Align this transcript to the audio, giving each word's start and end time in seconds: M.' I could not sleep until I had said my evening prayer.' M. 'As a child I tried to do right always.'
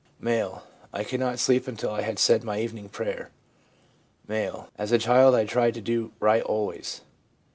M.' 0.19 0.59
I 0.93 1.03
could 1.03 1.19
not 1.19 1.37
sleep 1.37 1.67
until 1.67 1.91
I 1.91 2.01
had 2.01 2.17
said 2.17 2.43
my 2.43 2.59
evening 2.59 2.89
prayer.' 2.89 3.29
M. 4.27 4.63
'As 4.75 4.91
a 4.91 4.97
child 4.97 5.35
I 5.35 5.45
tried 5.45 5.75
to 5.75 5.81
do 5.81 6.11
right 6.19 6.41
always.' 6.41 7.01